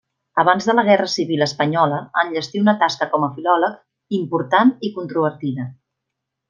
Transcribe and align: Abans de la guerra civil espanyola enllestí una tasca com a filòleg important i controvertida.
Abans 0.43 0.67
de 0.69 0.73
la 0.77 0.85
guerra 0.87 1.09
civil 1.15 1.45
espanyola 1.47 1.99
enllestí 2.23 2.63
una 2.65 2.75
tasca 2.85 3.11
com 3.13 3.29
a 3.29 3.31
filòleg 3.37 4.19
important 4.23 4.77
i 4.91 4.95
controvertida. 5.01 5.73